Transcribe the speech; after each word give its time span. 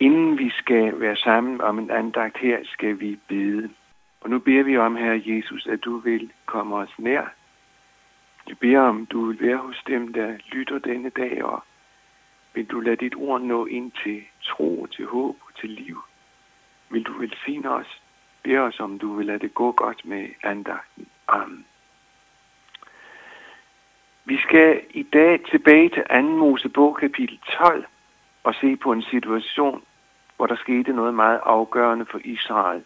Inden 0.00 0.38
vi 0.38 0.50
skal 0.50 1.00
være 1.00 1.16
sammen 1.16 1.60
om 1.60 1.78
en 1.78 1.90
andagt 1.90 2.38
her, 2.38 2.58
skal 2.64 3.00
vi 3.00 3.18
bede. 3.28 3.70
Og 4.20 4.30
nu 4.30 4.38
beder 4.38 4.62
vi 4.62 4.76
om, 4.76 4.96
Herre 4.96 5.22
Jesus, 5.26 5.66
at 5.66 5.84
du 5.84 5.98
vil 5.98 6.32
komme 6.46 6.76
os 6.76 6.98
nær. 6.98 7.32
Vi 8.46 8.54
beder 8.54 8.80
om, 8.80 9.06
du 9.06 9.26
vil 9.26 9.40
være 9.40 9.56
hos 9.56 9.82
dem, 9.86 10.12
der 10.12 10.36
lytter 10.52 10.78
denne 10.78 11.10
dag, 11.10 11.44
og 11.44 11.62
vil 12.54 12.66
du 12.66 12.80
lade 12.80 12.96
dit 12.96 13.14
ord 13.16 13.40
nå 13.40 13.66
ind 13.66 13.92
til 13.92 14.22
tro, 14.42 14.86
til 14.86 15.06
håb 15.06 15.36
og 15.46 15.60
til 15.60 15.70
liv. 15.70 16.02
Vil 16.90 17.02
du 17.02 17.12
velsigne 17.18 17.70
os? 17.70 18.02
Bed 18.42 18.58
os, 18.58 18.80
om 18.80 18.98
du 18.98 19.14
vil 19.14 19.26
lade 19.26 19.38
det 19.38 19.54
gå 19.54 19.72
godt 19.72 20.04
med 20.04 20.28
andagten. 20.42 21.06
Amen. 21.28 21.66
Vi 24.24 24.38
skal 24.38 24.80
i 24.90 25.02
dag 25.02 25.40
tilbage 25.50 25.88
til 25.88 26.02
2. 26.10 26.22
Mosebog 26.22 26.96
kapitel 26.96 27.38
12 27.38 27.84
og 28.44 28.54
se 28.54 28.76
på 28.76 28.92
en 28.92 29.02
situation, 29.02 29.82
hvor 30.36 30.46
der 30.46 30.56
skete 30.56 30.92
noget 30.92 31.14
meget 31.14 31.40
afgørende 31.42 32.06
for 32.06 32.20
Israel, 32.24 32.84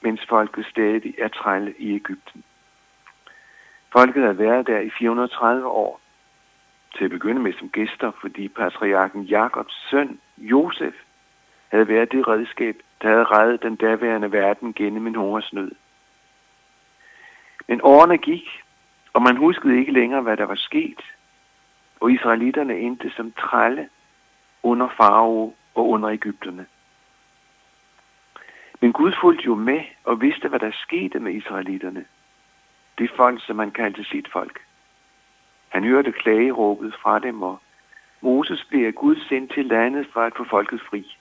mens 0.00 0.20
folket 0.28 0.66
stadig 0.66 1.14
er 1.18 1.28
trælle 1.28 1.74
i 1.78 1.94
Ægypten. 1.94 2.44
Folket 3.92 4.22
har 4.22 4.32
været 4.32 4.66
der 4.66 4.78
i 4.78 4.90
430 4.90 5.66
år, 5.66 6.00
til 6.96 7.04
at 7.04 7.10
begynde 7.10 7.40
med 7.40 7.52
som 7.58 7.68
gæster, 7.68 8.10
fordi 8.20 8.48
patriarken 8.48 9.22
Jakobs 9.22 9.88
søn, 9.90 10.20
Josef, 10.38 10.94
havde 11.68 11.88
været 11.88 12.12
det 12.12 12.28
redskab, 12.28 12.76
der 13.02 13.08
havde 13.08 13.24
reddet 13.24 13.62
den 13.62 13.76
daværende 13.76 14.32
verden 14.32 14.72
gennem 14.72 15.06
en 15.06 15.14
hungersnød. 15.14 15.70
Men 17.68 17.80
årene 17.82 18.18
gik, 18.18 18.62
og 19.12 19.22
man 19.22 19.36
huskede 19.36 19.78
ikke 19.78 19.92
længere, 19.92 20.22
hvad 20.22 20.36
der 20.36 20.44
var 20.44 20.54
sket, 20.54 21.00
og 22.00 22.12
israelitterne 22.12 22.78
endte 22.78 23.10
som 23.10 23.32
trælle 23.32 23.88
under 24.62 24.88
farao 24.96 25.54
og 25.74 25.88
under 25.88 26.08
Ægypterne. 26.10 26.66
Men 28.82 28.92
Gud 28.92 29.12
fulgte 29.20 29.44
jo 29.44 29.54
med 29.54 29.80
og 30.04 30.20
vidste, 30.20 30.48
hvad 30.48 30.58
der 30.58 30.70
skete 30.72 31.20
med 31.20 31.32
israelitterne. 31.32 32.04
Det 32.98 33.10
folk, 33.16 33.46
som 33.46 33.56
man 33.56 33.70
kaldte 33.70 34.04
sit 34.04 34.28
folk. 34.32 34.60
Han 35.68 35.84
hørte 35.84 36.12
klageråbet 36.12 36.94
fra 37.02 37.18
dem, 37.18 37.42
og 37.42 37.60
Moses 38.20 38.64
blev 38.64 38.86
af 38.86 38.94
Gud 38.94 39.16
sendt 39.28 39.52
til 39.52 39.66
landet 39.66 40.06
for 40.12 40.20
at 40.20 40.32
få 40.36 40.44
folket 40.44 40.80
fri. 40.80 41.16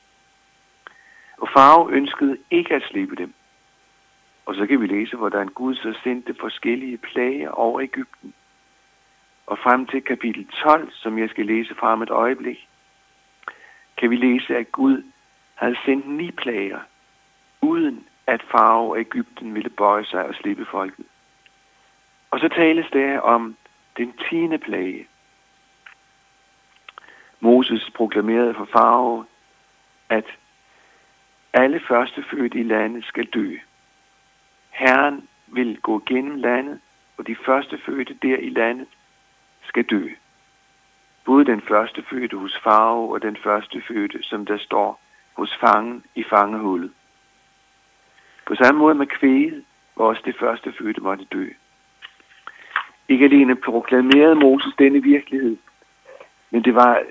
Og 1.37 1.49
farve 1.49 1.91
ønskede 1.91 2.37
ikke 2.51 2.75
at 2.75 2.83
slippe 2.83 3.15
dem. 3.15 3.33
Og 4.45 4.55
så 4.55 4.65
kan 4.65 4.81
vi 4.81 4.87
læse, 4.87 5.17
hvordan 5.17 5.47
Gud 5.47 5.75
så 5.75 5.99
sendte 6.03 6.35
forskellige 6.39 6.97
plager 6.97 7.49
over 7.49 7.81
Ægypten. 7.81 8.33
Og 9.45 9.57
frem 9.57 9.85
til 9.85 10.01
kapitel 10.01 10.47
12, 10.47 10.91
som 10.91 11.17
jeg 11.19 11.29
skal 11.29 11.45
læse 11.45 11.75
fra 11.75 11.93
om 11.93 12.01
et 12.01 12.09
øjeblik, 12.09 12.67
kan 13.97 14.09
vi 14.09 14.15
læse, 14.15 14.57
at 14.57 14.71
Gud 14.71 15.03
havde 15.55 15.77
sendt 15.85 16.07
ni 16.07 16.31
plager, 16.31 16.79
uden 17.61 18.07
at 18.27 18.41
farve 18.51 18.89
og 18.91 18.99
Ægypten 18.99 19.53
ville 19.53 19.69
bøje 19.69 20.05
sig 20.05 20.25
og 20.25 20.35
slippe 20.35 20.65
folket. 20.65 21.05
Og 22.31 22.39
så 22.39 22.49
tales 22.49 22.85
der 22.93 23.19
om 23.19 23.55
den 23.97 24.13
tiende 24.29 24.57
plage. 24.57 25.07
Moses 27.39 27.91
proklamerede 27.95 28.53
for 28.53 28.65
farve, 28.65 29.25
at 30.09 30.25
alle 31.53 31.81
førstefødte 31.87 32.59
i 32.59 32.63
landet 32.63 33.05
skal 33.05 33.25
dø. 33.25 33.57
Herren 34.69 35.27
vil 35.47 35.81
gå 35.81 36.03
gennem 36.05 36.35
landet, 36.35 36.79
og 37.17 37.27
de 37.27 37.35
førstefødte 37.45 38.13
der 38.13 38.37
i 38.37 38.49
landet 38.49 38.87
skal 39.63 39.83
dø. 39.83 40.09
Både 41.25 41.45
den 41.45 41.61
førstefødte 41.61 42.37
hos 42.37 42.59
farve 42.63 43.13
og 43.13 43.21
den 43.21 43.37
førstefødte, 43.43 44.23
som 44.23 44.45
der 44.45 44.57
står 44.57 45.01
hos 45.33 45.57
fangen 45.57 46.03
i 46.15 46.23
fangehullet. 46.23 46.91
På 48.51 48.55
samme 48.55 48.79
måde 48.79 48.95
med 48.95 49.07
kvæget, 49.07 49.63
hvor 49.95 50.09
også 50.09 50.21
det 50.25 50.35
førstefødte 50.39 51.01
måtte 51.01 51.25
dø. 51.25 51.47
Ikke 53.07 53.25
alene 53.25 53.55
proklamerede 53.55 54.35
Moses 54.35 54.73
denne 54.79 55.03
virkelighed, 55.03 55.57
men 56.49 56.63
det 56.63 56.75
var 56.75 57.03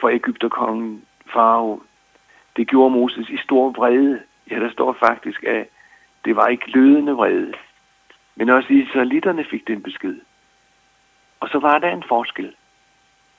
for 0.00 0.08
Ægypterkongen 0.08 1.04
Farao. 1.32 1.82
Det 2.56 2.68
gjorde 2.68 2.90
Moses 2.90 3.28
i 3.28 3.36
stor 3.36 3.70
vrede. 3.70 4.22
Ja, 4.50 4.60
der 4.60 4.70
står 4.70 4.92
faktisk, 4.92 5.44
at 5.44 5.68
det 6.24 6.36
var 6.36 6.46
ikke 6.46 6.70
lødende 6.70 7.12
vrede. 7.12 7.52
Men 8.36 8.50
også 8.50 8.72
israelitterne 8.72 9.44
fik 9.44 9.68
den 9.68 9.82
besked. 9.82 10.20
Og 11.40 11.48
så 11.48 11.58
var 11.58 11.78
der 11.78 11.90
en 11.90 12.04
forskel. 12.08 12.54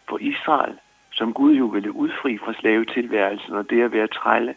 For 0.09 0.17
Israel, 0.17 0.79
som 1.11 1.33
Gud 1.33 1.53
jo 1.53 1.65
ville 1.65 1.91
udfri 1.91 2.37
fra 2.37 2.53
slavetilværelsen 2.53 3.53
og 3.53 3.69
det 3.69 3.81
at 3.81 3.91
være 3.91 4.07
trælle, 4.07 4.55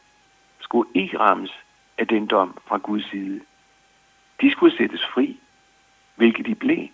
skulle 0.60 0.88
ikke 0.94 1.18
rammes 1.18 1.52
af 2.02 2.08
den 2.08 2.26
dom 2.26 2.58
fra 2.66 2.76
Guds 2.76 3.10
side. 3.10 3.40
De 4.40 4.50
skulle 4.50 4.76
sættes 4.76 5.06
fri, 5.14 5.40
hvilket 6.16 6.46
de 6.46 6.54
blev. 6.54 6.88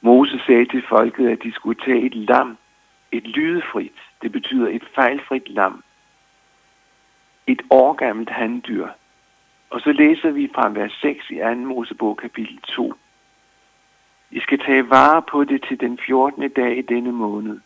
Moses 0.00 0.42
sagde 0.46 0.64
til 0.64 0.82
folket, 0.88 1.28
at 1.28 1.42
de 1.42 1.52
skulle 1.52 1.80
tage 1.80 2.02
et 2.06 2.14
lam, 2.14 2.58
et 3.12 3.26
lydefrit, 3.26 3.98
det 4.22 4.32
betyder 4.32 4.68
et 4.68 4.84
fejlfrit 4.94 5.48
lam, 5.48 5.84
et 7.46 7.62
årgammelt 7.70 8.30
handdyr. 8.30 8.88
Og 9.70 9.80
så 9.80 9.92
læser 9.92 10.30
vi 10.30 10.50
fra 10.54 10.68
vers 10.68 10.92
6 11.00 11.30
i 11.30 11.38
2. 11.38 11.54
Mosebog 11.54 12.16
kapitel 12.16 12.58
2. 12.58 12.94
I 14.30 14.40
skal 14.40 14.58
tage 14.58 14.90
vare 14.90 15.22
på 15.22 15.44
det 15.44 15.64
til 15.68 15.80
den 15.80 15.98
14. 16.06 16.50
dag 16.50 16.78
i 16.78 16.82
denne 16.82 17.12
måned. 17.12 17.60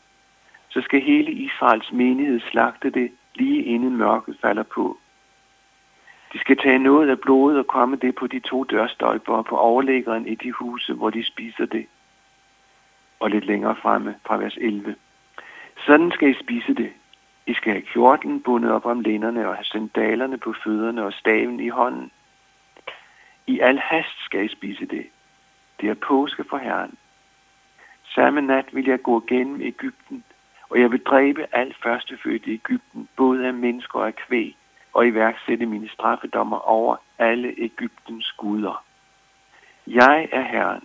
Så 0.69 0.81
skal 0.81 1.01
hele 1.01 1.33
Israels 1.33 1.93
menighed 1.93 2.41
slagte 2.41 2.91
det 2.91 3.13
lige 3.35 3.63
inden 3.63 3.97
mørket 3.97 4.37
falder 4.41 4.63
på. 4.63 4.99
De 6.33 6.39
skal 6.39 6.57
tage 6.57 6.79
noget 6.79 7.11
af 7.11 7.21
blodet 7.21 7.59
og 7.59 7.67
komme 7.67 7.97
det 7.97 8.15
på 8.15 8.27
de 8.27 8.41
to 8.41 8.65
dørstolper 8.65 9.43
på 9.43 9.57
overlæggeren 9.57 10.27
i 10.27 10.35
de 10.35 10.53
huse, 10.53 10.93
hvor 10.93 11.11
de 11.11 11.25
spiser 11.25 11.67
det. 11.67 11.87
Og 13.21 13.31
lidt 13.31 13.47
længere 13.47 13.77
fremme 13.77 14.15
fra 14.27 14.37
vers 14.37 14.57
11. 14.57 14.97
Sådan 15.87 16.11
skal 16.11 16.31
I 16.31 16.43
spise 16.43 16.75
det. 16.75 16.93
I 17.47 17.55
skal 17.55 17.73
have 17.73 17.83
kjorten 17.83 18.43
bundet 18.43 18.73
op 18.73 18.87
om 18.87 19.01
lænderne 19.01 19.49
og 19.49 19.55
have 19.55 19.65
sandalerne 19.65 20.39
på 20.39 20.55
fødderne 20.65 21.05
og 21.05 21.13
staven 21.13 21.61
i 21.61 21.69
hånden. 21.69 22.11
I 23.47 23.61
al 23.61 23.79
hast 23.79 24.25
skal 24.25 24.45
I 24.45 24.49
spise 24.49 24.87
det. 24.87 25.07
Det 25.81 25.91
er 25.91 25.95
påske 25.95 26.45
for 26.51 26.59
Herren. 26.59 26.95
Samme 28.05 28.41
nat 28.41 28.75
vil 28.75 28.85
jeg 28.85 29.03
gå 29.03 29.25
gennem 29.27 29.61
Ægypten, 29.61 30.25
og 30.75 30.81
jeg 30.81 30.91
vil 30.93 31.03
dræbe 31.03 31.47
alt 31.53 31.77
førstefødte 31.83 32.51
i 32.51 32.55
Ægypten, 32.55 33.09
både 33.17 33.47
af 33.47 33.55
mennesker 33.55 33.99
og 33.99 34.07
af 34.07 34.17
kvæg, 34.17 34.57
og 34.93 35.07
iværksætte 35.07 35.67
mine 35.67 35.89
straffedommer 35.89 36.59
over 36.59 36.97
alle 37.19 37.55
Ægyptens 37.59 38.33
guder. 38.33 38.85
Jeg 39.87 40.29
er 40.33 40.41
Herren. 40.41 40.83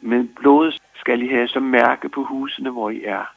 Med 0.00 0.24
blodet 0.24 0.78
skal 0.94 1.22
I 1.22 1.28
have 1.28 1.48
som 1.48 1.62
mærke 1.62 2.08
på 2.08 2.24
husene, 2.24 2.70
hvor 2.70 2.90
I 2.90 3.04
er. 3.04 3.34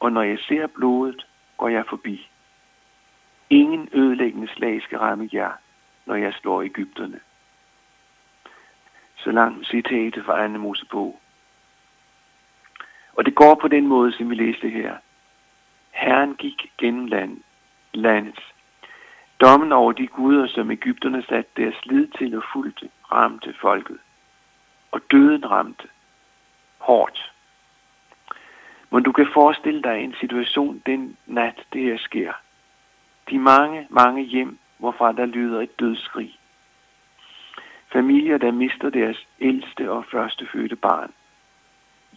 Og 0.00 0.12
når 0.12 0.22
jeg 0.22 0.38
ser 0.38 0.66
blodet, 0.66 1.26
går 1.56 1.68
jeg 1.68 1.84
forbi. 1.88 2.28
Ingen 3.50 3.88
ødelæggende 3.92 4.48
slag 4.48 4.82
skal 4.82 4.98
ramme 4.98 5.28
jer, 5.32 5.52
når 6.06 6.14
jeg 6.14 6.32
slår 6.32 6.62
Ægypterne. 6.62 7.20
Så 9.16 9.30
langt 9.30 9.66
citatet 9.66 10.24
fra 10.24 10.44
Anne 10.44 10.58
Mosebog. 10.58 11.20
Og 13.18 13.26
det 13.26 13.34
går 13.34 13.54
på 13.54 13.68
den 13.68 13.86
måde, 13.86 14.12
som 14.12 14.30
vi 14.30 14.34
læste 14.34 14.68
her. 14.68 14.96
Herren 15.90 16.34
gik 16.34 16.72
gennem 16.78 17.06
land, 17.06 17.40
landet. 17.94 18.40
Dommen 19.40 19.72
over 19.72 19.92
de 19.92 20.06
guder, 20.06 20.46
som 20.46 20.70
Ægypterne 20.70 21.22
satte 21.22 21.50
deres 21.56 21.86
lid 21.86 22.06
til 22.18 22.36
og 22.36 22.42
fulgte, 22.52 22.88
ramte 23.12 23.54
folket. 23.60 23.98
Og 24.90 25.00
døden 25.10 25.50
ramte 25.50 25.88
hårdt. 26.78 27.32
Men 28.90 29.02
du 29.02 29.12
kan 29.12 29.28
forestille 29.34 29.82
dig 29.82 30.00
en 30.00 30.14
situation 30.20 30.82
den 30.86 31.16
nat, 31.26 31.64
det 31.72 31.82
her 31.82 31.98
sker. 31.98 32.32
De 33.30 33.38
mange, 33.38 33.86
mange 33.90 34.22
hjem, 34.22 34.58
hvorfra 34.78 35.12
der 35.12 35.26
lyder 35.26 35.60
et 35.60 35.80
dødsskrig. 35.80 36.38
Familier, 37.92 38.38
der 38.38 38.52
mister 38.52 38.90
deres 38.90 39.26
ældste 39.40 39.90
og 39.90 40.04
første 40.04 40.46
fødte 40.52 40.76
barn. 40.76 41.12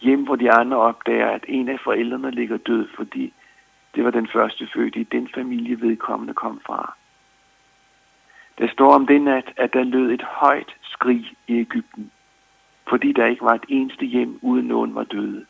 Hjem, 0.02 0.24
hvor 0.24 0.36
de 0.36 0.52
andre 0.52 0.76
opdager, 0.76 1.30
at 1.30 1.44
en 1.48 1.68
af 1.68 1.80
forældrene 1.80 2.30
ligger 2.30 2.56
død, 2.56 2.88
fordi 2.96 3.32
det 3.94 4.04
var 4.04 4.10
den 4.10 4.28
første 4.28 4.68
fødte 4.74 5.00
i 5.00 5.04
den 5.04 5.28
familie, 5.34 5.80
vedkommende 5.80 6.34
kom 6.34 6.60
fra. 6.66 6.94
Der 8.58 8.68
står 8.68 8.94
om 8.94 9.06
den 9.06 9.22
nat, 9.22 9.52
at 9.56 9.72
der 9.72 9.84
lød 9.84 10.12
et 10.12 10.22
højt 10.22 10.76
skrig 10.82 11.34
i 11.46 11.58
Ægypten, 11.58 12.10
fordi 12.88 13.12
der 13.12 13.26
ikke 13.26 13.44
var 13.44 13.54
et 13.54 13.64
eneste 13.68 14.06
hjem, 14.06 14.38
uden 14.42 14.66
nogen 14.66 14.94
var 14.94 15.04
døde. 15.04 15.46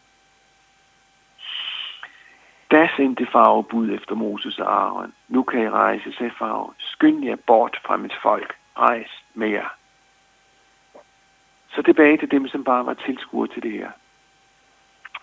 Da 2.71 2.89
sendte 2.97 3.27
farve 3.27 3.65
bud 3.65 3.91
efter 3.91 4.15
Moses 4.15 4.59
og 4.59 4.73
Aaron. 4.73 5.13
Nu 5.29 5.43
kan 5.43 5.63
I 5.63 5.69
rejse, 5.69 6.13
sagde 6.13 6.33
farve. 6.39 6.73
Skynd 6.79 7.25
jer 7.25 7.37
bort 7.47 7.81
fra 7.85 7.97
mit 7.97 8.15
folk. 8.23 8.55
Rejs 8.79 9.25
med 9.35 9.49
jer. 9.49 9.69
Så 11.69 11.83
tilbage 11.83 12.17
til 12.17 12.31
dem, 12.31 12.49
som 12.49 12.65
bare 12.65 12.87
var 12.87 12.95
tilskuere 12.95 13.49
til 13.49 13.63
det 13.63 13.73
her. 13.73 13.91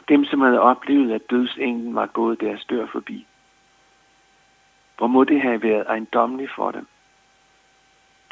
Dem, 0.10 0.26
som 0.26 0.42
havde 0.42 0.60
oplevet, 0.60 1.12
at 1.12 1.30
dødsenglen 1.30 1.96
var 1.96 2.06
gået 2.06 2.42
deres 2.42 2.66
dør 2.66 2.86
forbi. 2.86 3.28
Hvor 4.98 5.08
må 5.08 5.24
det 5.24 5.42
have 5.42 5.64
været 5.64 5.86
ejendommeligt 5.88 6.52
for 6.56 6.72
dem. 6.72 6.88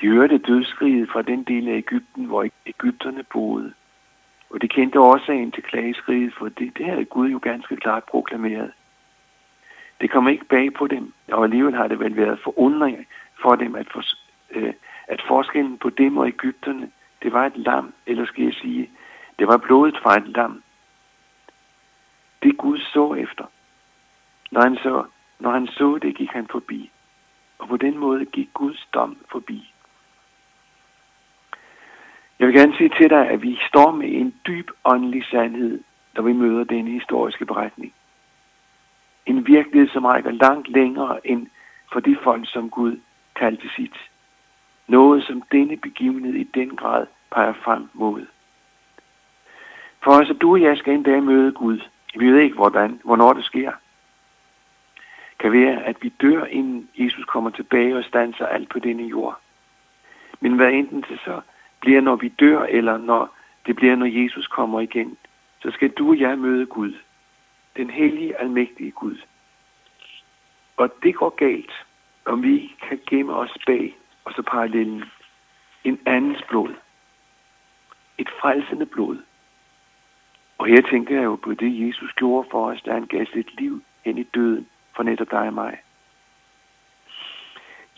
De 0.01 0.07
hørte 0.07 0.37
dødskriget 0.37 1.09
fra 1.09 1.21
den 1.21 1.43
del 1.43 1.67
af 1.67 1.73
Ægypten, 1.73 2.25
hvor 2.25 2.47
Ægypterne 2.65 3.23
boede. 3.23 3.73
Og 4.49 4.61
de 4.61 4.67
kendte 4.67 4.99
årsagen 4.99 5.51
til 5.51 5.63
klageskriget, 5.63 6.33
for 6.33 6.49
det, 6.49 6.77
det 6.77 6.85
havde 6.85 7.05
Gud 7.05 7.29
jo 7.29 7.39
ganske 7.41 7.75
klart 7.75 8.03
proklameret. 8.03 8.71
Det 10.01 10.11
kom 10.11 10.27
ikke 10.27 10.45
bag 10.45 10.73
på 10.73 10.87
dem, 10.87 11.13
og 11.31 11.43
alligevel 11.43 11.75
har 11.75 11.87
det 11.87 11.99
vel 11.99 12.15
været 12.15 12.39
forundring 12.43 13.07
for 13.41 13.55
dem, 13.55 13.75
at, 13.75 13.87
for, 13.91 14.03
øh, 14.51 14.73
at 15.07 15.21
forskellen 15.27 15.77
på 15.77 15.89
dem 15.89 16.17
og 16.17 16.27
Ægypterne, 16.27 16.91
det 17.23 17.33
var 17.33 17.45
et 17.45 17.57
lam, 17.57 17.93
eller 18.05 18.25
skal 18.25 18.43
jeg 18.43 18.53
sige, 18.53 18.89
det 19.39 19.47
var 19.47 19.57
blodet 19.57 19.97
fra 20.03 20.17
et 20.17 20.27
lam. 20.27 20.63
Det 22.43 22.57
Gud 22.57 22.79
så 22.79 23.13
efter. 23.13 23.45
Når 24.51 24.61
han 24.61 24.75
så, 24.75 25.05
når 25.39 25.51
han 25.51 25.67
så 25.67 25.99
det, 26.01 26.15
gik 26.15 26.29
han 26.29 26.47
forbi. 26.51 26.91
Og 27.57 27.67
på 27.67 27.77
den 27.77 27.97
måde 27.97 28.25
gik 28.25 28.49
Guds 28.53 28.87
dom 28.93 29.17
forbi. 29.31 29.73
Jeg 32.39 32.47
vil 32.47 32.55
gerne 32.55 32.77
sige 32.77 32.89
til 32.89 33.09
dig, 33.09 33.29
at 33.29 33.41
vi 33.41 33.59
står 33.69 33.91
med 33.91 34.07
en 34.11 34.35
dyb 34.47 34.69
åndelig 34.83 35.25
sandhed, 35.25 35.83
når 36.15 36.23
vi 36.23 36.33
møder 36.33 36.63
denne 36.63 36.91
historiske 36.91 37.45
beretning. 37.45 37.93
En 39.25 39.47
virkelighed, 39.47 39.89
som 39.89 40.05
rækker 40.05 40.31
langt 40.31 40.67
længere 40.67 41.27
end 41.27 41.47
for 41.93 41.99
de 41.99 42.17
folk, 42.23 42.49
som 42.51 42.69
Gud 42.69 42.99
kaldte 43.35 43.69
sit. 43.75 43.95
Noget, 44.87 45.23
som 45.23 45.41
denne 45.51 45.77
begivenhed 45.77 46.33
i 46.33 46.43
den 46.43 46.75
grad 46.75 47.07
peger 47.31 47.53
frem 47.53 47.89
mod. 47.93 48.25
For 50.03 50.11
altså, 50.11 50.33
du 50.33 50.51
og 50.51 50.61
jeg 50.61 50.77
skal 50.77 50.93
en 50.93 51.03
dag 51.03 51.23
møde 51.23 51.51
Gud. 51.51 51.79
Vi 52.19 52.31
ved 52.31 52.39
ikke, 52.39 52.55
hvordan, 52.55 53.01
hvornår 53.03 53.33
det 53.33 53.45
sker. 53.45 53.71
Kan 55.39 55.51
være, 55.51 55.83
at 55.83 55.95
vi 56.01 56.09
dør, 56.09 56.45
inden 56.45 56.89
Jesus 56.95 57.25
kommer 57.25 57.49
tilbage 57.49 57.97
og 57.97 58.03
standser 58.03 58.45
alt 58.45 58.69
på 58.69 58.79
denne 58.79 59.03
jord. 59.03 59.39
Men 60.39 60.55
hvad 60.55 60.71
enten 60.71 61.05
det 61.09 61.19
så 61.25 61.41
bliver, 61.79 62.01
når 62.01 62.15
vi 62.15 62.27
dør, 62.27 62.63
eller 62.63 62.97
når 62.97 63.35
det 63.65 63.75
bliver, 63.75 63.95
når 63.95 64.05
Jesus 64.05 64.47
kommer 64.47 64.79
igen, 64.79 65.17
så 65.61 65.71
skal 65.71 65.89
du 65.89 66.09
og 66.09 66.19
jeg 66.19 66.37
møde 66.37 66.65
Gud. 66.65 66.93
Den 67.77 67.89
hellige, 67.89 68.41
almægtige 68.41 68.91
Gud. 68.91 69.17
Og 70.77 70.93
det 71.03 71.15
går 71.15 71.29
galt, 71.29 71.71
om 72.25 72.43
vi 72.43 72.75
kan 72.87 72.99
gemme 73.09 73.33
os 73.33 73.57
bag, 73.65 73.97
og 74.25 74.33
så 74.33 74.41
parallellen, 74.41 75.03
en 75.83 75.99
andens 76.05 76.41
blod. 76.49 76.73
Et 78.17 78.29
frelsende 78.41 78.85
blod. 78.85 79.17
Og 80.57 80.67
her 80.67 80.81
tænker 80.81 81.15
jeg 81.15 81.23
jo 81.23 81.35
på 81.35 81.53
det, 81.53 81.87
Jesus 81.87 82.13
gjorde 82.13 82.47
for 82.51 82.71
os, 82.71 82.81
da 82.81 82.93
han 82.93 83.05
gav 83.05 83.25
sit 83.25 83.59
liv 83.59 83.83
hen 84.05 84.17
i 84.17 84.23
døden 84.23 84.67
for 84.95 85.03
netop 85.03 85.31
dig 85.31 85.47
og 85.47 85.53
mig. 85.53 85.77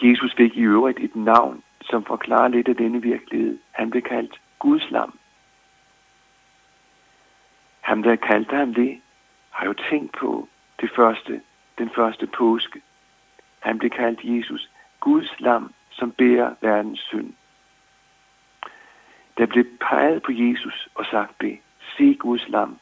Jesus 0.03 0.33
fik 0.37 0.57
i 0.57 0.61
øvrigt 0.61 0.99
et 0.99 1.15
navn, 1.15 1.63
som 1.81 2.05
forklarer 2.05 2.47
lidt 2.47 2.67
af 2.67 2.75
denne 2.75 3.01
virkelighed. 3.01 3.59
Han 3.71 3.89
blev 3.89 4.01
kaldt 4.01 4.41
Guds 4.59 4.91
lam. 4.91 5.19
Ham, 7.81 8.03
der 8.03 8.15
kaldte 8.15 8.55
ham 8.55 8.73
det, 8.73 9.01
har 9.49 9.65
jo 9.65 9.73
tænkt 9.73 10.11
på 10.11 10.47
det 10.81 10.91
første, 10.95 11.41
den 11.77 11.89
første 11.89 12.27
påske. 12.27 12.81
Han 13.59 13.79
blev 13.79 13.89
kaldt 13.89 14.19
Jesus, 14.23 14.69
Guds 14.99 15.39
lam, 15.39 15.73
som 15.91 16.11
bærer 16.11 16.55
verdens 16.61 16.99
synd. 16.99 17.33
Der 19.37 19.45
blev 19.45 19.65
peget 19.79 20.23
på 20.23 20.31
Jesus 20.31 20.87
og 20.95 21.05
sagt 21.05 21.41
det, 21.41 21.58
Guds 22.19 22.49
lam, 22.49 22.79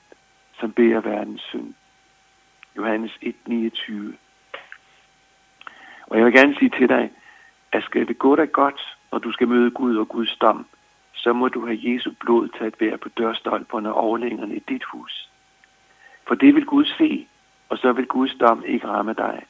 som 0.59 0.71
bærer 0.71 1.01
verdens 1.01 1.41
synd. 1.41 1.73
Johannes 2.77 3.11
1:29. 3.21 4.15
Og 6.07 6.17
jeg 6.17 6.25
vil 6.25 6.33
gerne 6.33 6.55
sige 6.55 6.69
til 6.69 6.89
dig, 6.89 7.11
at 7.71 7.83
skal 7.83 8.07
det 8.07 8.17
gå 8.17 8.35
dig 8.35 8.51
godt, 8.51 8.97
når 9.11 9.19
du 9.19 9.31
skal 9.31 9.47
møde 9.47 9.71
Gud 9.71 9.97
og 9.97 10.07
Guds 10.07 10.37
dom, 10.37 10.65
så 11.13 11.33
må 11.33 11.47
du 11.47 11.65
have 11.65 11.79
Jesu 11.81 12.11
blod 12.19 12.47
til 12.47 12.63
at 12.63 12.75
være 12.79 12.97
på 12.97 13.09
dørstolperne 13.09 13.93
og 13.93 13.95
overlængerne 13.95 14.55
i 14.55 14.63
dit 14.69 14.83
hus. 14.83 15.29
For 16.27 16.35
det 16.35 16.55
vil 16.55 16.65
Gud 16.65 16.85
se, 16.85 17.27
og 17.69 17.77
så 17.77 17.93
vil 17.93 18.07
Guds 18.07 18.35
dom 18.35 18.63
ikke 18.65 18.87
ramme 18.87 19.13
dig. 19.13 19.45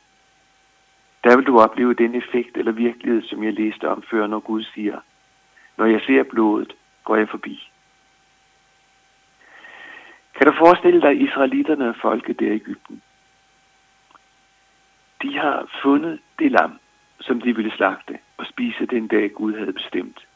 Der 1.24 1.36
vil 1.36 1.46
du 1.46 1.60
opleve 1.60 1.94
den 1.94 2.16
effekt 2.16 2.58
eller 2.58 2.72
virkelighed, 2.72 3.22
som 3.24 3.44
jeg 3.44 3.54
læste 3.54 3.90
om 3.90 4.04
før, 4.12 4.28
når 4.28 4.40
Gud 4.40 4.64
siger, 4.64 5.00
når 5.78 5.86
jeg 5.86 6.02
ser 6.02 6.24
blodet, 6.24 6.74
går 7.04 7.16
jeg 7.16 7.30
forbi. 7.30 7.72
Kan 10.38 10.48
du 10.48 10.54
forestille 10.58 11.02
dig 11.02 11.22
israelitterne 11.22 11.90
og 11.90 11.96
folket 11.96 12.40
der 12.40 12.46
i 12.46 12.56
Ægypten? 12.56 13.02
De 15.22 15.38
har 15.38 15.80
fundet 15.82 16.20
det 16.40 16.52
lam, 16.52 16.80
som 17.20 17.42
de 17.42 17.56
ville 17.56 17.72
slagte 17.72 18.18
og 18.38 18.46
spise 18.46 18.86
den 18.86 19.08
dag 19.08 19.32
Gud 19.32 19.54
havde 19.58 19.74
bestemt. 19.74 20.28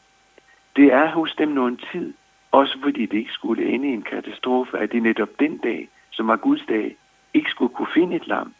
Det 0.76 0.92
er 0.92 1.10
hos 1.10 1.34
dem 1.34 1.48
nogen 1.48 1.80
tid, 1.92 2.14
også 2.52 2.78
fordi 2.82 3.06
det 3.06 3.18
ikke 3.18 3.32
skulle 3.32 3.66
ende 3.66 3.88
i 3.88 3.92
en 3.92 4.02
katastrofe, 4.02 4.78
at 4.78 4.92
det 4.92 5.02
netop 5.02 5.28
den 5.40 5.58
dag, 5.58 5.88
som 6.10 6.28
var 6.28 6.36
Guds 6.36 6.66
dag, 6.68 6.96
ikke 7.34 7.50
skulle 7.50 7.74
kunne 7.74 7.94
finde 7.94 8.16
et 8.16 8.26
lam. 8.26 8.54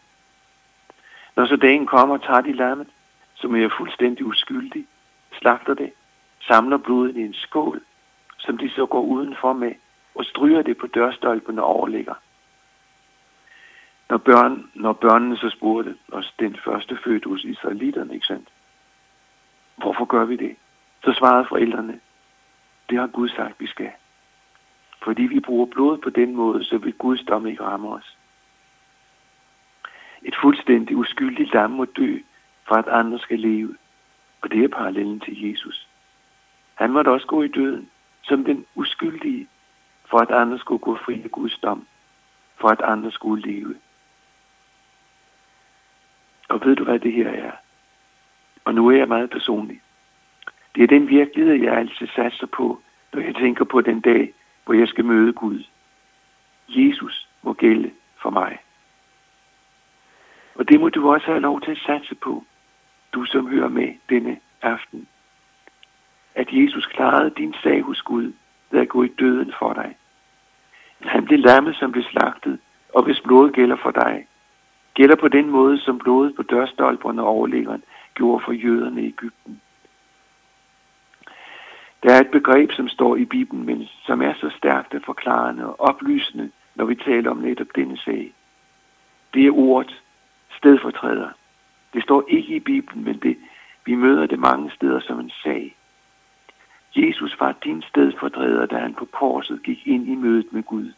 Når 1.37 1.47
så 1.47 1.57
dagen 1.57 1.87
kommer, 1.87 2.17
tager 2.17 2.41
de 2.41 2.53
lammet, 2.53 2.89
som 3.35 3.55
er 3.57 3.69
fuldstændig 3.79 4.27
uskyldig, 4.27 4.87
slagter 5.33 5.75
det, 5.75 5.93
samler 6.41 6.77
blodet 6.77 7.17
i 7.17 7.21
en 7.21 7.35
skål, 7.35 7.81
som 8.39 8.59
de 8.59 8.71
så 8.71 8.87
går 8.87 9.01
udenfor 9.01 9.53
med, 9.53 9.73
og 10.15 10.25
stryger 10.25 10.63
det 10.63 10.77
på 10.77 10.87
dørstolpen 10.87 11.59
og 11.59 11.65
overligger. 11.65 12.15
Når, 14.09 14.19
børn, 14.19 14.71
når 14.75 14.93
børnene 14.93 15.37
så 15.37 15.51
spurgte 15.51 15.97
os 16.13 16.35
den 16.39 16.57
første 16.65 16.99
fødte 17.05 17.29
hos 17.29 17.45
israelitterne, 17.45 18.15
ikke 18.15 18.27
sandt? 18.27 18.49
Hvorfor 19.77 20.05
gør 20.05 20.25
vi 20.25 20.37
det? 20.37 20.57
Så 21.05 21.13
svarede 21.19 21.47
forældrene, 21.49 22.01
det 22.91 22.99
har 22.99 23.07
Gud 23.07 23.29
sagt, 23.29 23.61
vi 23.61 23.67
skal. 23.67 23.91
Fordi 25.03 25.23
vi 25.23 25.41
bruger 25.41 25.67
blod 25.67 25.99
på 25.99 26.11
den 26.11 26.37
måde, 26.37 26.65
så 26.65 26.79
vil 26.79 26.93
Guds 26.93 27.25
dom 27.25 27.47
ikke 27.47 27.63
ramme 27.63 27.89
os. 27.89 28.17
Et 30.23 30.37
fuldstændig 30.43 30.97
uskyldigt 30.97 31.53
lam 31.53 31.71
må 31.71 31.85
dø, 31.85 32.19
for 32.69 32.75
at 32.75 32.89
andre 32.89 33.19
skal 33.19 33.41
leve. 33.41 33.77
Og 34.41 34.51
det 34.51 34.65
er 34.65 34.69
parallellen 34.69 35.21
til 35.21 35.51
Jesus. 35.51 35.89
Han 36.75 36.91
måtte 36.91 37.09
også 37.09 37.27
gå 37.27 37.43
i 37.43 37.49
døden, 37.49 37.91
som 38.23 38.45
den 38.45 38.67
uskyldige, 38.75 39.42
for 40.13 40.19
at 40.19 40.31
andre 40.31 40.59
skulle 40.59 40.79
gå 40.79 40.97
fri 40.97 41.23
af 41.25 41.31
Guds 41.31 41.59
dom, 41.59 41.87
for 42.57 42.69
at 42.69 42.81
andre 42.81 43.11
skulle 43.13 43.43
leve. 43.53 43.75
Og 46.49 46.61
ved 46.65 46.77
du, 46.77 46.85
hvad 46.85 46.99
det 46.99 47.13
her 47.13 47.29
er? 47.31 47.53
Og 48.65 48.75
nu 48.75 48.89
er 48.89 48.97
jeg 48.97 49.09
meget 49.09 49.31
personlig. 49.31 49.81
Det 50.75 50.83
er 50.83 50.87
den 50.87 51.09
virkelighed, 51.09 51.55
jeg 51.55 51.77
altid 51.77 52.07
satser 52.07 52.47
på, 52.47 52.83
når 53.13 53.21
jeg 53.21 53.35
tænker 53.35 53.65
på 53.65 53.81
den 53.81 54.01
dag, 54.01 54.35
hvor 54.65 54.75
jeg 54.75 54.89
skal 54.89 55.05
møde 55.05 55.33
Gud. 55.33 55.65
Jesus 56.69 57.29
må 57.43 57.53
gælde 57.53 57.91
for 58.23 58.31
mig. 58.31 58.59
Og 60.55 60.69
det 60.69 60.81
må 60.81 60.89
du 60.89 61.13
også 61.13 61.27
have 61.27 61.41
lov 61.41 61.61
til 61.61 61.71
at 61.71 61.83
satse 61.87 62.15
på, 62.15 62.45
du 63.13 63.25
som 63.25 63.49
hører 63.49 63.69
med 63.69 63.95
denne 64.09 64.41
aften. 64.63 65.09
At 66.35 66.49
Jesus 66.51 66.87
klarede 66.87 67.31
din 67.31 67.55
sag 67.63 67.83
hos 67.83 68.03
Gud 68.03 68.33
ved 68.71 68.81
at 68.81 68.89
gå 68.89 69.03
i 69.03 69.09
døden 69.09 69.53
for 69.59 69.73
dig 69.73 69.97
det 71.33 71.41
lamme, 71.41 71.75
som 71.75 71.93
blev 71.93 72.05
slagtet, 72.05 72.59
og 72.95 73.03
hvis 73.05 73.21
blodet 73.21 73.55
gælder 73.55 73.77
for 73.77 73.91
dig, 73.91 74.27
gælder 74.95 75.17
på 75.17 75.29
den 75.29 75.51
måde, 75.51 75.79
som 75.79 75.99
blodet 75.99 76.37
på 76.37 76.43
dørstolperne 76.43 77.23
og 77.23 77.29
overlæggeren 77.29 77.83
gjorde 78.15 78.45
for 78.45 78.53
jøderne 78.53 79.03
i 79.03 79.07
Ægypten. 79.07 79.61
Der 82.03 82.15
er 82.15 82.21
et 82.21 82.31
begreb, 82.31 82.73
som 82.73 82.89
står 82.89 83.17
i 83.17 83.25
Bibelen, 83.25 83.67
men 83.67 83.89
som 84.07 84.23
er 84.23 84.35
så 84.35 84.51
stærkt 84.57 84.95
og 84.95 85.03
forklarende 85.07 85.67
og 85.67 85.81
oplysende, 85.81 86.51
når 86.75 86.85
vi 86.85 86.95
taler 86.95 87.31
om 87.31 87.37
netop 87.37 87.67
denne 87.77 87.97
sag. 87.97 88.33
Det 89.35 89.47
er 89.47 89.59
ordet 89.59 90.03
stedfortræder. 90.59 91.29
Det 91.95 92.03
står 92.03 92.25
ikke 92.29 92.57
i 92.57 92.61
Bibelen, 92.61 93.05
men 93.05 93.19
det, 93.19 93.37
vi 93.85 93.95
møder 93.95 94.27
det 94.27 94.39
mange 94.39 94.71
steder 94.71 95.01
som 95.01 95.21
en 95.21 95.33
sag. 95.43 95.77
Jesus 96.97 97.41
var 97.41 97.55
din 97.65 97.83
stedfortræder, 97.83 98.67
da 98.67 98.77
han 98.77 98.95
på 98.95 99.05
korset 99.05 99.63
gik 99.63 99.87
ind 99.87 100.09
i 100.09 100.15
mødet 100.15 100.53
med 100.53 100.63
Gud. 100.63 100.93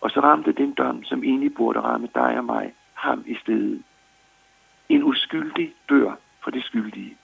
Og 0.00 0.10
så 0.10 0.20
ramte 0.20 0.52
den 0.52 0.72
dom, 0.72 1.04
som 1.04 1.24
egentlig 1.24 1.54
burde 1.54 1.80
ramme 1.80 2.08
dig 2.14 2.38
og 2.38 2.44
mig, 2.44 2.74
ham 2.94 3.24
i 3.26 3.34
stedet. 3.34 3.82
En 4.88 5.02
uskyldig 5.02 5.74
dør 5.88 6.12
for 6.44 6.50
det 6.50 6.64
skyldige. 6.64 7.16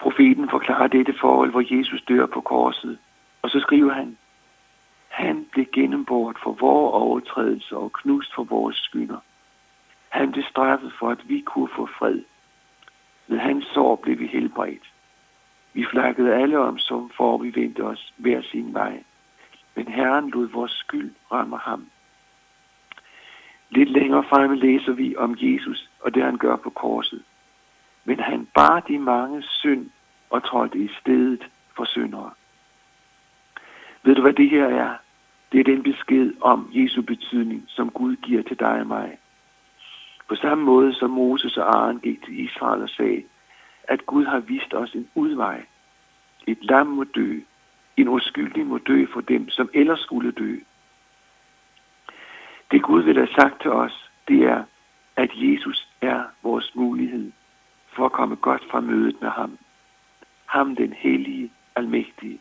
Profeten 0.00 0.50
forklarer 0.50 0.86
dette 0.86 1.14
forhold, 1.20 1.50
hvor 1.50 1.76
Jesus 1.78 2.02
dør 2.08 2.26
på 2.26 2.40
korset, 2.40 2.98
og 3.42 3.50
så 3.50 3.60
skriver 3.60 3.92
han, 3.92 4.16
han 5.08 5.46
blev 5.52 5.66
gennembort 5.72 6.36
for 6.42 6.52
vores 6.52 6.92
overtrædelser 6.92 7.76
og 7.76 7.92
knust 7.92 8.34
for 8.34 8.44
vores 8.44 8.76
skynder. 8.76 9.18
Han 10.08 10.32
blev 10.32 10.44
straffet 10.50 10.92
for, 10.98 11.10
at 11.10 11.28
vi 11.28 11.40
kunne 11.40 11.68
få 11.76 11.88
fred. 11.98 12.20
Ved 13.26 13.38
hans 13.38 13.64
sår 13.74 13.96
blev 13.96 14.18
vi 14.18 14.26
helbredt. 14.26 14.92
Vi 15.72 15.84
flakkede 15.90 16.34
alle 16.34 16.58
om, 16.58 16.78
som 16.78 17.10
for 17.16 17.38
vi 17.38 17.54
vendte 17.54 17.80
os 17.80 18.12
hver 18.16 18.42
sin 18.42 18.74
vej. 18.74 19.02
Men 19.74 19.88
Herren 19.88 20.30
lod 20.30 20.48
vores 20.48 20.72
skyld 20.72 21.14
ramme 21.32 21.58
ham. 21.58 21.86
Lidt 23.70 23.90
længere 23.90 24.24
fremme 24.24 24.56
læser 24.56 24.92
vi 24.92 25.16
om 25.16 25.36
Jesus 25.38 25.90
og 26.00 26.14
det 26.14 26.22
han 26.22 26.38
gør 26.38 26.56
på 26.56 26.70
korset. 26.70 27.22
Men 28.04 28.20
han 28.20 28.48
bar 28.54 28.80
de 28.80 28.98
mange 28.98 29.42
synd 29.42 29.90
og 30.30 30.44
trådte 30.44 30.78
i 30.78 30.90
stedet 31.00 31.48
for 31.76 31.84
syndere. 31.84 32.30
Ved 34.02 34.14
du, 34.14 34.22
hvad 34.22 34.32
det 34.32 34.50
her 34.50 34.66
er? 34.66 34.94
Det 35.52 35.60
er 35.60 35.64
den 35.64 35.82
besked 35.82 36.32
om 36.40 36.70
Jesu 36.72 37.02
betydning, 37.02 37.64
som 37.68 37.90
Gud 37.90 38.16
giver 38.16 38.42
til 38.42 38.58
dig 38.58 38.80
og 38.80 38.86
mig. 38.86 39.18
På 40.28 40.34
samme 40.34 40.64
måde 40.64 40.94
som 40.94 41.10
Moses 41.10 41.56
og 41.56 41.76
Aaron 41.76 42.00
gik 42.00 42.24
til 42.24 42.44
Israel 42.44 42.82
og 42.82 42.88
sagde, 42.88 43.22
at 43.88 44.06
Gud 44.06 44.24
har 44.24 44.38
vist 44.38 44.74
os 44.74 44.94
en 44.94 45.08
udvej. 45.14 45.66
Et 46.46 46.58
lam 46.60 46.86
må 46.86 47.04
dø. 47.04 47.40
En 47.96 48.08
uskyldig 48.08 48.66
må 48.66 48.78
dø 48.78 49.06
for 49.12 49.20
dem, 49.20 49.48
som 49.48 49.70
ellers 49.74 50.00
skulle 50.00 50.32
dø. 50.32 50.56
Det 52.70 52.82
Gud 52.82 53.02
vil 53.02 53.16
have 53.16 53.34
sagt 53.38 53.62
til 53.62 53.70
os, 53.70 54.10
det 54.28 54.42
er, 54.42 54.64
at 55.16 55.30
Jesus 55.34 55.88
er 56.00 56.24
vores 56.42 56.74
mulighed 56.74 57.32
for 57.88 58.06
at 58.06 58.12
komme 58.12 58.36
godt 58.36 58.64
fra 58.70 58.80
mødet 58.80 59.22
med 59.22 59.30
ham. 59.30 59.58
Ham 60.46 60.76
den 60.76 60.92
hellige, 60.92 61.52
almægtige. 61.76 62.40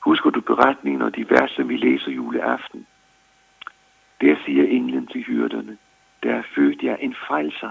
Husker 0.00 0.30
du 0.30 0.40
beretningen 0.40 1.02
og 1.02 1.16
de 1.16 1.30
vers, 1.30 1.50
som 1.50 1.68
vi 1.68 1.76
læser 1.76 2.10
juleaften? 2.10 2.86
Der 4.20 4.36
siger 4.44 4.64
englen 4.66 5.06
til 5.06 5.22
hyrderne, 5.22 5.78
der 6.22 6.34
er 6.34 6.42
født 6.54 6.82
jer 6.82 6.96
en 6.96 7.14
frelser. 7.14 7.70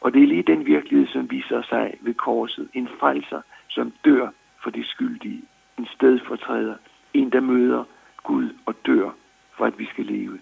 Og 0.00 0.14
det 0.14 0.22
er 0.22 0.26
lige 0.26 0.42
den 0.42 0.66
virkelighed, 0.66 1.06
som 1.06 1.30
viser 1.30 1.62
sig 1.62 1.94
ved 2.00 2.14
korset. 2.14 2.68
En 2.74 2.88
frelser, 3.00 3.40
som 3.68 3.92
dør 4.04 4.28
for 4.64 4.70
de 4.70 4.84
skyldige. 4.84 5.42
En 5.78 5.86
stedfortræder. 5.86 6.76
En, 7.14 7.32
der 7.32 7.40
møder 7.40 7.84
Gud 8.22 8.48
og 8.66 8.74
dør 8.86 9.10
for 9.56 9.64
at 9.64 9.78
vi 9.78 9.86
skal 9.86 10.04
leve. 10.04 10.40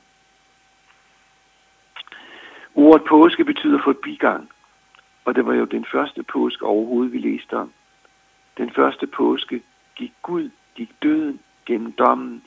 Ordet 2.74 3.06
påske 3.08 3.44
betyder 3.44 3.82
forbigang, 3.84 4.50
og 5.24 5.34
det 5.34 5.46
var 5.46 5.54
jo 5.54 5.64
den 5.64 5.84
første 5.92 6.22
påske 6.22 6.66
overhovedet, 6.66 7.12
vi 7.12 7.18
læste 7.18 7.56
om. 7.56 7.72
Den 8.58 8.70
første 8.70 9.06
påske 9.06 9.62
gik 9.94 10.12
Gud, 10.22 10.50
gik 10.74 10.90
døden 11.02 11.40
gennem 11.66 11.92
dommen, 11.92 12.42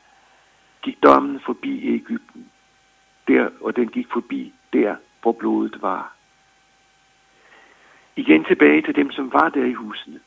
gik 0.82 1.04
dommen 1.04 1.40
forbi 1.40 1.96
Ægypten, 1.96 2.52
der, 3.28 3.50
og 3.62 3.76
den 3.76 3.88
gik 3.88 4.08
forbi 4.14 4.54
der, 4.74 4.96
hvor 5.22 5.32
blodet 5.32 5.82
var. 5.82 6.16
Igen 8.16 8.44
tilbage 8.44 8.82
til 8.82 8.96
dem, 8.96 9.12
som 9.12 9.34
var 9.34 9.50
der 9.50 9.66
i 9.66 9.74
husene. 9.74 10.20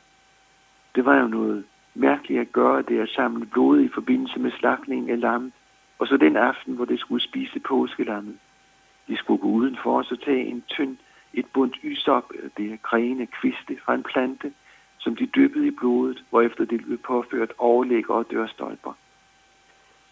Det 0.95 1.05
var 1.05 1.21
jo 1.21 1.27
noget 1.27 1.65
mærkeligt 1.95 2.41
at 2.41 2.51
gøre 2.51 2.81
det 2.81 2.99
at 2.99 3.09
samle 3.09 3.45
blod 3.45 3.81
i 3.81 3.89
forbindelse 3.93 4.39
med 4.39 4.51
slagningen 4.51 5.09
af 5.09 5.19
lam, 5.19 5.51
Og 5.99 6.07
så 6.07 6.17
den 6.17 6.37
aften, 6.37 6.75
hvor 6.75 6.85
det 6.85 6.99
skulle 6.99 7.23
spise 7.23 7.59
påskelammet. 7.59 8.37
De 9.07 9.17
skulle 9.17 9.41
gå 9.41 9.47
udenfor 9.47 9.97
og 9.97 10.05
så 10.05 10.15
tage 10.15 10.45
en 10.45 10.63
tynd, 10.67 10.97
et 11.33 11.45
bundt 11.53 11.77
ysop, 11.83 12.31
det 12.57 12.73
er 12.73 12.77
grene 12.77 13.25
kviste 13.25 13.77
fra 13.85 13.93
en 13.95 14.03
plante, 14.03 14.53
som 14.97 15.15
de 15.15 15.25
dyppede 15.25 15.67
i 15.67 15.71
blodet, 15.71 16.23
hvorefter 16.29 16.65
det 16.65 16.85
blev 16.85 16.97
påført 16.97 17.51
overlægger 17.57 18.13
og 18.13 18.31
dørstolper. 18.31 18.93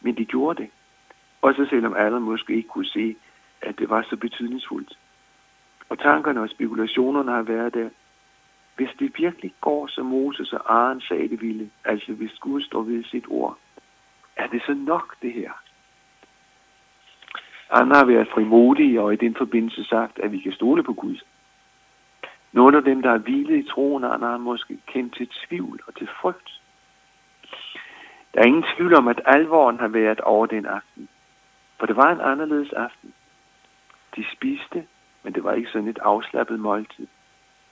Men 0.02 0.18
de 0.18 0.26
gjorde 0.26 0.64
det. 0.64 0.70
Også 1.42 1.66
selvom 1.70 1.94
alle 1.94 2.20
måske 2.20 2.56
ikke 2.56 2.70
kunne 2.70 2.86
se, 2.86 3.16
at 3.62 3.80
det 3.80 3.90
var 3.90 4.02
så 4.10 4.18
betydningsfuldt. 4.18 4.98
Og 5.90 6.00
tankerne 6.00 6.42
og 6.42 6.50
spekulationerne 6.50 7.32
har 7.32 7.42
været 7.42 7.74
der. 7.74 7.90
Hvis 8.78 8.90
det 9.00 9.14
virkelig 9.18 9.54
går, 9.62 9.88
som 9.88 10.06
Moses 10.06 10.54
og 10.54 10.74
Aaron 10.76 11.02
sagde 11.02 11.30
det 11.30 11.42
ville, 11.42 11.70
altså 11.86 12.14
hvis 12.14 12.40
Gud 12.40 12.62
står 12.62 12.82
ved 12.82 13.04
sit 13.04 13.26
ord, 13.28 13.58
er 14.36 14.48
det 14.48 14.62
så 14.66 14.74
nok 14.74 15.16
det 15.22 15.34
her? 15.34 15.52
Andre 17.70 17.96
har 17.96 18.06
været 18.06 18.28
frimodige 18.34 19.02
og 19.02 19.14
i 19.14 19.16
den 19.16 19.36
forbindelse 19.36 19.84
sagt, 19.84 20.20
at 20.20 20.32
vi 20.32 20.40
kan 20.40 20.52
stole 20.52 20.84
på 20.84 20.94
Gud. 20.94 21.20
Nogle 22.52 22.78
af 22.78 22.84
dem, 22.84 23.02
der 23.02 23.12
er 23.12 23.18
hvilet 23.18 23.66
i 23.66 23.70
troen, 23.70 24.04
andre 24.04 24.28
har 24.28 24.38
måske 24.38 24.78
kendt 24.88 25.16
til 25.16 25.30
tvivl 25.48 25.80
og 25.88 25.96
til 25.96 26.08
frygt. 26.22 26.62
Der 28.34 28.42
er 28.42 28.46
ingen 28.46 28.66
tvivl 28.76 28.96
om, 28.96 29.08
at 29.08 29.22
alvoren 29.26 29.80
har 29.80 29.88
været 29.88 30.22
over 30.22 30.46
den 30.46 30.66
aften. 30.66 31.10
For 31.80 31.86
det 31.86 31.96
var 31.96 32.12
en 32.12 32.22
anderledes 32.22 32.74
aften. 32.74 33.14
De 34.16 34.26
spiste, 34.36 34.88
men 35.24 35.34
det 35.34 35.44
var 35.44 35.54
ikke 35.54 35.70
sådan 35.70 35.88
et 35.88 36.00
afslappet 36.02 36.60
måltid. 36.60 37.08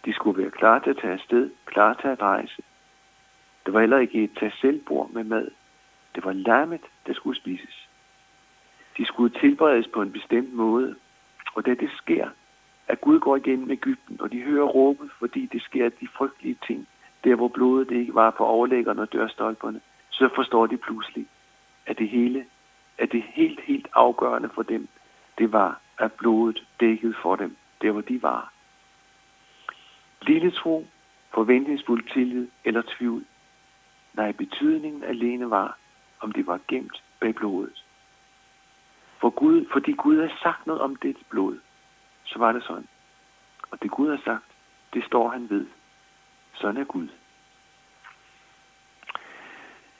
De 0.05 0.13
skulle 0.13 0.41
være 0.41 0.51
klar 0.51 0.79
til 0.79 0.89
at 0.89 0.97
tage 0.97 1.13
afsted, 1.13 1.49
klar 1.65 1.93
til 1.93 2.07
at 2.07 2.21
rejse. 2.21 2.61
Det 3.65 3.73
var 3.73 3.79
heller 3.79 3.97
ikke 3.97 4.23
et 4.23 4.37
tag 4.39 4.51
selvbord 4.61 5.09
med 5.09 5.23
mad. 5.23 5.47
Det 6.15 6.25
var 6.25 6.33
lammet, 6.33 6.81
der 7.07 7.13
skulle 7.13 7.37
spises. 7.37 7.87
De 8.97 9.05
skulle 9.05 9.39
tilberedes 9.39 9.87
på 9.87 10.01
en 10.01 10.11
bestemt 10.11 10.53
måde. 10.53 10.95
Og 11.55 11.65
da 11.65 11.73
det 11.73 11.89
sker, 11.97 12.29
at 12.87 13.01
Gud 13.01 13.19
går 13.19 13.35
igennem 13.35 13.71
Ægypten, 13.71 14.21
og 14.21 14.31
de 14.31 14.41
hører 14.41 14.65
råbet, 14.65 15.11
fordi 15.19 15.45
det 15.45 15.61
sker 15.61 15.89
de 15.89 16.07
frygtelige 16.17 16.57
ting, 16.67 16.87
der 17.23 17.35
hvor 17.35 17.47
blodet 17.47 17.91
ikke 17.91 18.15
var 18.15 18.31
på 18.31 18.45
overlæggerne 18.45 19.01
og 19.01 19.13
dørstolperne, 19.13 19.81
så 20.09 20.29
forstår 20.35 20.67
de 20.67 20.77
pludselig, 20.77 21.27
at 21.85 21.97
det 21.97 22.09
hele, 22.09 22.45
at 22.97 23.11
det 23.11 23.23
helt, 23.23 23.59
helt 23.59 23.87
afgørende 23.93 24.49
for 24.49 24.63
dem, 24.63 24.87
det 25.37 25.53
var, 25.53 25.79
at 25.97 26.13
blodet 26.13 26.67
dækkede 26.79 27.15
for 27.21 27.35
dem, 27.35 27.57
der 27.81 27.91
hvor 27.91 28.01
de 28.01 28.21
var. 28.23 28.54
Lille 30.27 30.51
tro, 30.51 30.87
forventningsfuld 31.33 32.09
tillid 32.13 32.47
eller 32.65 32.81
tvivl. 32.97 33.25
Nej, 34.13 34.31
betydningen 34.31 35.03
alene 35.03 35.49
var, 35.49 35.77
om 36.19 36.31
det 36.31 36.47
var 36.47 36.59
gemt 36.67 37.03
bag 37.19 37.35
blodet. 37.35 37.85
For 39.21 39.29
Gud, 39.29 39.65
fordi 39.71 39.91
Gud 39.91 40.21
har 40.21 40.31
sagt 40.43 40.67
noget 40.67 40.81
om 40.81 40.95
det 40.95 41.17
blod, 41.29 41.59
så 42.23 42.39
var 42.39 42.51
det 42.51 42.63
sådan. 42.63 42.87
Og 43.71 43.81
det 43.81 43.91
Gud 43.91 44.09
har 44.09 44.21
sagt, 44.25 44.45
det 44.93 45.05
står 45.05 45.29
han 45.29 45.49
ved. 45.49 45.65
Sådan 46.53 46.77
er 46.81 46.85
Gud. 46.85 47.07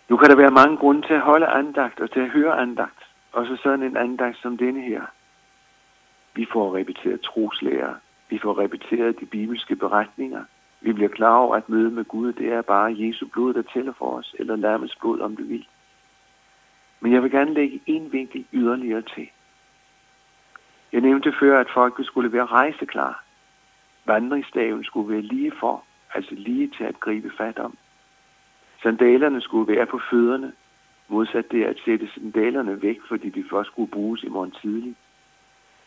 Nu 0.10 0.17
kan 0.17 0.29
der 0.29 0.36
være 0.36 0.51
mange 0.51 0.77
grunde 0.77 1.08
til 1.08 1.13
at 1.13 1.22
holde 1.22 1.48
andagt 1.48 2.00
og 2.00 2.12
til 2.12 2.20
at 2.20 2.29
høre 2.29 2.58
andagt. 2.58 3.03
Også 3.32 3.58
sådan 3.63 3.84
en 3.84 3.98
andagt 3.98 4.38
som 4.38 4.58
denne 4.58 4.82
her. 4.82 5.01
Vi 6.34 6.48
får 6.51 6.77
repeteret 6.77 7.22
troslærer. 7.22 7.96
Vi 8.29 8.39
får 8.39 8.60
repeteret 8.60 9.20
de 9.20 9.25
bibelske 9.25 9.75
beretninger. 9.75 10.44
Vi 10.82 10.94
bliver 10.94 11.10
klar 11.10 11.38
over, 11.38 11.55
at 11.55 11.70
møde 11.70 11.91
med 11.91 12.05
Gud, 12.05 12.34
det 12.34 12.53
er 12.53 12.62
bare 12.62 12.96
Jesu 12.98 13.27
blod, 13.27 13.53
der 13.53 13.62
tæller 13.62 13.94
for 13.94 14.17
os, 14.17 14.36
eller 14.39 14.55
lammets 14.55 14.96
blod, 14.96 15.20
om 15.20 15.36
du 15.36 15.44
vil. 15.44 15.67
Men 17.00 17.13
jeg 17.13 17.24
vil 17.24 17.32
gerne 17.32 17.53
lægge 17.53 17.82
en 17.86 18.12
vinkel 18.12 18.46
yderligere 18.53 19.01
til. 19.01 19.29
Jeg 20.91 21.01
nævnte 21.01 21.34
før, 21.39 21.60
at 21.60 21.67
folket 21.74 22.05
skulle 22.05 22.32
være 22.32 22.46
rejseklar. 22.46 23.24
Vandringsstaven 24.05 24.84
skulle 24.84 25.13
være 25.13 25.22
lige 25.22 25.51
for, 25.60 25.84
altså 26.13 26.36
lige 26.36 26.67
til 26.77 26.84
at 26.84 27.00
gribe 27.00 27.32
fat 27.38 27.60
om. 27.60 27.77
Sandalerne 28.84 29.41
skulle 29.41 29.75
være 29.75 29.86
på 29.86 30.00
fødderne, 30.10 30.53
modsat 31.08 31.51
det 31.51 31.63
at 31.63 31.77
sætte 31.86 32.10
sandalerne 32.13 32.82
væk, 32.82 32.98
fordi 33.08 33.29
de 33.29 33.44
først 33.50 33.67
skulle 33.67 33.91
bruges 33.91 34.24
i 34.24 34.29
morgen 34.29 34.51
tidlig. 34.51 34.96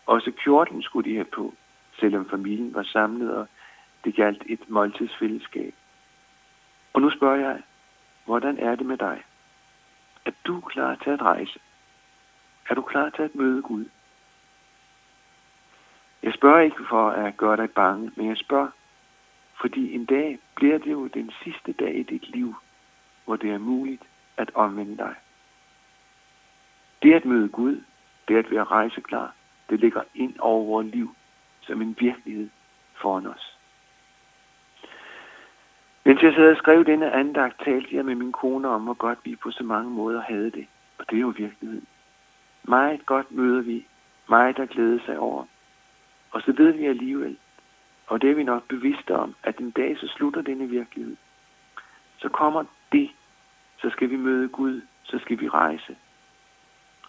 Også 0.07 0.31
kjorten 0.31 0.83
skulle 0.83 1.11
de 1.11 1.15
have 1.15 1.25
på, 1.25 1.55
selvom 2.01 2.29
familien 2.31 2.75
var 2.75 2.83
samlet, 2.83 3.37
og 3.37 3.47
det 4.05 4.15
galt 4.17 4.43
et 4.47 4.71
måltidsfællesskab. 4.71 5.75
Og 6.93 7.01
nu 7.01 7.11
spørger 7.11 7.37
jeg, 7.37 7.63
hvordan 8.25 8.59
er 8.59 8.75
det 8.75 8.87
med 8.87 8.97
dig? 8.97 9.23
Er 10.25 10.31
du 10.47 10.61
klar 10.61 10.95
til 10.95 11.11
at 11.11 11.23
rejse? 11.23 11.61
Er 12.69 12.75
du 12.75 12.83
klar 12.83 13.11
til 13.11 13.23
at 13.23 13.35
møde 13.35 13.63
Gud? 13.63 13.85
Jeg 16.23 16.35
spørger 16.35 16.61
ikke 16.61 16.85
for 16.89 17.11
at 17.11 17.37
gøre 17.37 17.57
dig 17.57 17.71
bange, 17.71 18.13
men 18.17 18.29
jeg 18.29 18.37
spørger, 18.37 18.71
fordi 19.61 19.95
en 19.95 20.05
dag 20.05 20.39
bliver 20.57 20.79
det 20.79 20.93
jo 20.93 21.07
den 21.07 21.33
sidste 21.43 21.73
dag 21.73 21.99
i 21.99 22.03
dit 22.03 22.31
liv, 22.31 22.55
hvor 23.25 23.37
det 23.37 23.51
er 23.51 23.59
muligt 23.59 24.03
at 24.37 24.51
omvende 24.55 24.97
dig. 24.97 25.15
Det 27.03 27.15
at 27.15 27.25
møde 27.25 27.49
Gud, 27.49 27.83
det 28.29 28.37
at 28.37 28.51
være 28.51 28.65
rejseklar, 28.65 29.35
det 29.71 29.81
ligger 29.81 30.03
ind 30.15 30.39
over 30.39 30.65
vores 30.65 30.87
liv 30.87 31.15
som 31.69 31.83
en 31.83 31.97
virkelighed 32.01 32.49
foran 32.95 33.27
os. 33.27 33.59
Mens 36.05 36.23
jeg 36.23 36.35
sad 36.35 36.51
og 36.51 36.57
skrev 36.57 36.85
denne 36.85 37.13
andagt, 37.13 37.65
talte 37.65 37.97
jeg 37.97 38.05
med 38.05 38.15
min 38.15 38.33
kone 38.33 38.69
om, 38.69 38.83
hvor 38.83 38.95
godt 38.95 39.19
vi 39.25 39.37
på 39.37 39.51
så 39.51 39.65
mange 39.65 39.91
måder 39.91 40.21
havde 40.21 40.51
det. 40.51 40.67
Og 40.99 41.11
det 41.11 41.17
er 41.17 41.21
jo 41.21 41.35
virkeligheden. 41.37 41.87
Meget 42.63 43.07
godt 43.07 43.33
møder 43.33 43.63
vi. 43.63 43.87
Meget 44.29 44.57
der 44.57 44.67
glæder 44.67 44.99
sig 45.07 45.19
over. 45.19 45.45
Og 46.31 46.43
så 46.43 46.53
ved 46.53 46.73
vi 46.73 46.87
alligevel, 46.87 47.37
og 48.07 48.23
det 48.23 48.31
er 48.31 48.35
vi 48.35 48.43
nok 48.43 48.69
bevidste 48.69 49.17
om, 49.17 49.35
at 49.43 49.59
en 49.59 49.71
dag 49.71 49.99
så 49.99 50.07
slutter 50.07 50.43
denne 50.43 50.69
virkelighed. 50.69 51.17
Så 52.19 52.29
kommer 52.29 52.65
det, 52.93 53.11
så 53.81 53.91
skal 53.91 54.11
vi 54.11 54.17
møde 54.17 54.49
Gud, 54.49 54.81
så 55.03 55.19
skal 55.19 55.41
vi 55.41 55.49
rejse. 55.49 55.97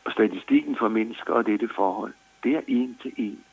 Og 0.04 0.12
statistikken 0.12 0.76
for 0.76 0.88
mennesker 0.88 1.34
og 1.34 1.46
dette 1.46 1.70
forhold, 1.76 2.14
det 2.44 2.56
er 2.56 2.62
en 2.68 2.98
til 3.02 3.14
en. 3.18 3.44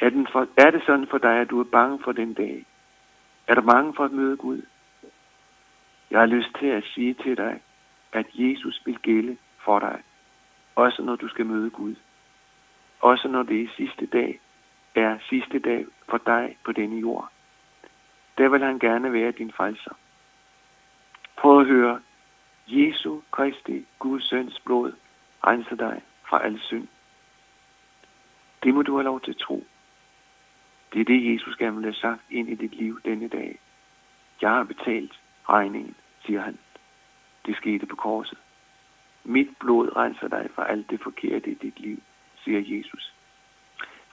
Er, 0.00 0.10
den 0.10 0.26
for, 0.32 0.46
er 0.56 0.70
det 0.70 0.82
sådan 0.86 1.06
for 1.06 1.18
dig, 1.18 1.40
at 1.40 1.50
du 1.50 1.60
er 1.60 1.64
bange 1.64 1.98
for 2.04 2.12
den 2.12 2.34
dag? 2.34 2.66
Er 3.46 3.54
du 3.54 3.62
bange 3.62 3.94
for 3.94 4.04
at 4.04 4.12
møde 4.12 4.36
Gud? 4.36 4.62
Jeg 6.10 6.18
har 6.18 6.26
lyst 6.26 6.48
til 6.58 6.66
at 6.66 6.84
sige 6.84 7.14
til 7.14 7.36
dig, 7.36 7.60
at 8.12 8.26
Jesus 8.34 8.82
vil 8.84 8.98
gælde 8.98 9.36
for 9.64 9.78
dig. 9.78 10.02
Også 10.74 11.02
når 11.02 11.16
du 11.16 11.28
skal 11.28 11.46
møde 11.46 11.70
Gud. 11.70 11.94
Også 13.00 13.28
når 13.28 13.42
det 13.42 13.62
er 13.62 13.68
sidste 13.76 14.06
dag, 14.06 14.40
er 14.94 15.18
sidste 15.28 15.58
dag 15.58 15.86
for 16.08 16.18
dig 16.26 16.56
på 16.64 16.72
denne 16.72 17.00
jord. 17.00 17.32
Der 18.38 18.48
vil 18.48 18.64
han 18.64 18.78
gerne 18.78 19.12
være 19.12 19.32
din 19.32 19.52
frelser. 19.52 19.94
Prøv 21.36 21.60
at 21.60 21.66
høre. 21.66 22.00
Jesu 22.66 23.20
Kristi, 23.30 23.86
Guds 23.98 24.28
søns 24.28 24.60
blod, 24.60 24.92
renser 25.46 25.76
dig 25.76 26.02
fra 26.28 26.44
al 26.44 26.60
synd. 26.60 26.88
Det 28.62 28.74
må 28.74 28.82
du 28.82 28.94
have 28.96 29.04
lov 29.04 29.20
til 29.20 29.30
at 29.30 29.36
tro. 29.36 29.64
Det 30.92 31.00
er 31.00 31.04
det, 31.04 31.32
Jesus 31.32 31.56
gerne 31.56 31.76
vil 31.76 31.84
have 31.84 31.94
sagt 31.94 32.22
ind 32.30 32.48
i 32.48 32.54
dit 32.54 32.74
liv 32.74 33.00
denne 33.04 33.28
dag. 33.28 33.58
Jeg 34.42 34.50
har 34.50 34.64
betalt 34.64 35.20
regningen, 35.48 35.94
siger 36.24 36.40
han. 36.40 36.58
Det 37.46 37.56
skete 37.56 37.86
på 37.86 37.96
korset. 37.96 38.38
Mit 39.24 39.48
blod 39.60 39.96
renser 39.96 40.28
dig 40.28 40.48
fra 40.54 40.70
alt 40.70 40.90
det 40.90 41.00
forkerte 41.02 41.50
i 41.50 41.54
dit 41.54 41.80
liv, 41.80 42.02
siger 42.44 42.76
Jesus. 42.76 43.14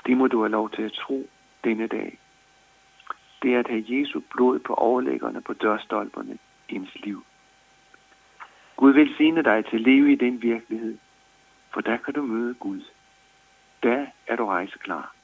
Det 0.06 0.18
må 0.18 0.28
du 0.28 0.40
have 0.40 0.52
lov 0.52 0.70
til 0.70 0.82
at 0.82 0.92
tro 0.92 1.30
denne 1.64 1.88
dag. 1.88 2.20
Det 3.42 3.56
er 3.56 3.60
at 3.60 3.68
have 3.68 3.86
Jesu 3.88 4.22
blod 4.30 4.60
på 4.60 4.74
overlæggerne 4.74 5.42
på 5.42 5.54
dørstolperne 5.54 6.38
i 6.70 6.76
ens 6.76 6.96
liv. 6.96 7.26
Gud 8.76 8.94
vil 8.94 9.16
sine 9.18 9.44
dig 9.44 9.66
til 9.66 9.76
at 9.76 9.82
leve 9.82 10.12
i 10.12 10.16
den 10.16 10.42
virkelighed, 10.42 10.98
for 11.74 11.82
der 11.82 11.98
kan 11.98 12.14
du 12.14 12.22
møde 12.22 12.54
Gud. 12.54 12.82
Der 13.84 14.06
er 14.28 14.36
du 14.36 14.46
rejseklar. 14.46 15.16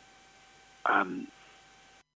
Amen. 0.85 1.29